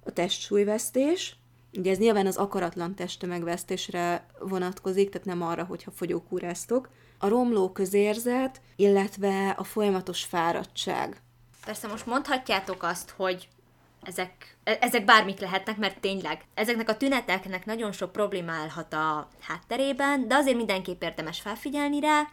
a 0.05 0.11
testsúlyvesztés, 0.11 1.37
ugye 1.79 1.91
ez 1.91 1.99
nyilván 1.99 2.27
az 2.27 2.37
akaratlan 2.37 2.95
testtömegvesztésre 2.95 4.27
vonatkozik, 4.39 5.11
tehát 5.11 5.27
nem 5.27 5.43
arra, 5.43 5.65
hogyha 5.65 5.91
fogyókúráztok, 5.91 6.89
a 7.19 7.29
romló 7.29 7.73
közérzet, 7.73 8.61
illetve 8.77 9.51
a 9.51 9.65
folyamatos 9.65 10.25
fáradtság. 10.25 11.23
Persze 11.65 11.89
most 11.89 12.07
mondhatjátok 12.07 12.83
azt, 12.83 13.11
hogy 13.11 13.49
ezek, 14.05 14.57
e, 14.65 14.79
ezek 14.81 15.05
bármik 15.05 15.39
lehetnek, 15.39 15.77
mert 15.77 16.01
tényleg 16.01 16.45
ezeknek 16.55 16.89
a 16.89 16.97
tüneteknek 16.97 17.65
nagyon 17.65 17.93
sok 17.93 18.13
probléma 18.13 18.53
állhat 18.53 18.93
a 18.93 19.29
hátterében, 19.41 20.29
de 20.29 20.35
azért 20.35 20.57
mindenképp 20.57 21.03
érdemes 21.03 21.41
felfigyelni 21.41 22.01
rá, 22.01 22.29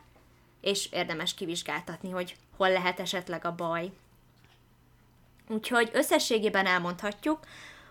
és 0.62 0.90
érdemes 0.92 1.34
kivizsgáltatni, 1.34 2.10
hogy 2.10 2.36
hol 2.58 2.70
lehet 2.72 3.00
esetleg 3.00 3.46
a 3.46 3.56
baj. 3.56 3.92
Úgyhogy 5.48 5.90
összességében 5.94 6.66
elmondhatjuk, 6.66 7.40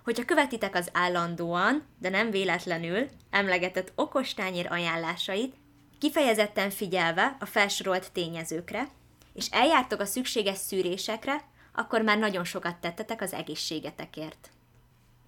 hogyha 0.04 0.24
követitek 0.24 0.74
az 0.74 0.90
állandóan, 0.92 1.86
de 1.98 2.08
nem 2.08 2.30
véletlenül 2.30 3.08
emlegetett 3.30 3.92
okostányér 3.94 4.66
ajánlásait, 4.70 5.54
kifejezetten 5.98 6.70
figyelve 6.70 7.36
a 7.40 7.44
felsorolt 7.44 8.12
tényezőkre, 8.12 8.88
és 9.34 9.46
eljártok 9.50 10.00
a 10.00 10.04
szükséges 10.04 10.58
szűrésekre, 10.58 11.44
akkor 11.80 12.02
már 12.02 12.18
nagyon 12.18 12.44
sokat 12.44 12.76
tettetek 12.76 13.22
az 13.22 13.32
egészségetekért. 13.32 14.50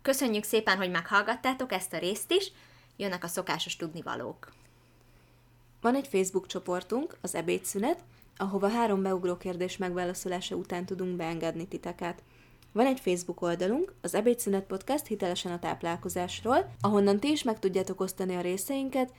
Köszönjük 0.03 0.45
szépen, 0.45 0.77
hogy 0.77 0.91
meghallgattátok 0.91 1.73
ezt 1.73 1.93
a 1.93 1.99
részt 1.99 2.33
is, 2.33 2.53
jönnek 2.97 3.25
a 3.25 3.29
szokásos 3.29 3.77
tudnivalók. 3.77 4.53
Van 5.81 5.95
egy 5.95 6.07
Facebook 6.07 6.47
csoportunk, 6.47 7.17
az 7.21 7.35
ebédszünet, 7.35 7.99
ahova 8.37 8.69
három 8.69 9.03
beugró 9.03 9.37
kérdés 9.37 9.77
megválaszolása 9.77 10.55
után 10.55 10.85
tudunk 10.85 11.17
beengedni 11.17 11.69
titeket. 11.69 12.23
Van 12.73 12.87
egy 12.87 13.01
Facebook 13.01 13.41
oldalunk, 13.41 13.95
az 14.01 14.15
Ebédszünet 14.15 14.65
Podcast 14.65 15.07
hitelesen 15.07 15.53
a 15.53 15.59
táplálkozásról, 15.59 16.73
ahonnan 16.81 17.21
ti 17.21 17.31
is 17.31 17.43
meg 17.43 17.59
tudjátok 17.59 18.01
osztani 18.01 18.37
a 18.37 18.41
részeinket, 18.41 19.13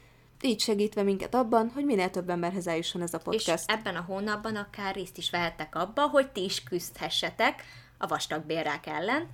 így 0.44 0.60
segítve 0.60 1.04
minket 1.04 1.36
abban, 1.36 1.70
hogy 1.70 1.86
minél 1.86 2.10
több 2.10 2.30
emberhez 2.30 2.68
eljusson 2.68 3.02
ez 3.02 3.14
a 3.14 3.18
podcast. 3.18 3.70
És 3.70 3.76
ebben 3.76 3.96
a 3.96 4.02
hónapban 4.02 4.56
akár 4.56 4.96
részt 4.96 5.18
is 5.18 5.30
vehettek 5.30 5.76
abba, 5.76 6.08
hogy 6.08 6.32
ti 6.32 6.44
is 6.44 6.64
küzdhessetek 6.64 7.64
a 7.98 8.08
vastagbérrák 8.08 8.86
ellen, 8.88 9.30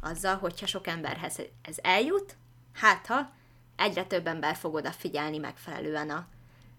azzal, 0.00 0.36
hogyha 0.36 0.66
sok 0.66 0.86
emberhez 0.86 1.38
ez 1.62 1.76
eljut, 1.82 2.36
hát 2.72 3.06
ha 3.06 3.30
egyre 3.76 4.04
több 4.04 4.26
ember 4.26 4.56
fog 4.56 4.74
odafigyelni 4.74 5.38
megfelelően 5.38 6.10
a 6.10 6.26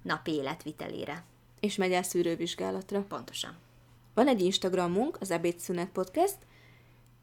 napi 0.02 0.32
életvitelére. 0.32 1.24
És 1.60 1.76
megy 1.76 1.92
el 1.92 2.04
szűrővizsgálatra. 2.04 3.02
Pontosan. 3.02 3.58
Van 4.14 4.28
egy 4.28 4.42
Instagramunk, 4.42 5.18
az 5.20 5.32
Ebédszünet 5.32 5.90
Podcast, 5.90 6.38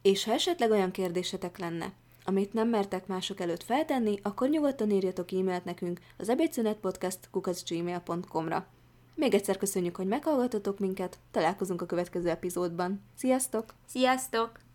és 0.03 0.25
ha 0.25 0.33
esetleg 0.33 0.71
olyan 0.71 0.91
kérdésetek 0.91 1.59
lenne, 1.59 1.93
amit 2.29 2.53
nem 2.53 2.69
mertek 2.69 3.07
mások 3.07 3.41
előtt 3.41 3.63
feltenni, 3.63 4.19
akkor 4.23 4.49
nyugodtan 4.49 4.91
írjatok 4.91 5.33
e-mailt 5.33 5.65
nekünk 5.65 6.01
az 6.19 6.29
ebédszünetpodcast.gmail.com-ra. 6.29 8.67
Még 9.15 9.35
egyszer 9.35 9.57
köszönjük, 9.57 9.97
hogy 9.97 10.07
meghallgatotok 10.07 10.79
minket, 10.79 11.19
találkozunk 11.31 11.83
a 11.83 11.87
következő 11.87 12.29
epizódban. 12.29 13.03
Sziasztok! 13.17 13.75
Sziasztok! 13.87 14.68